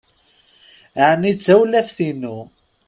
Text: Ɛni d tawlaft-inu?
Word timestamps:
Ɛni 1.09 1.31
d 1.37 1.39
tawlaft-inu? 1.45 2.37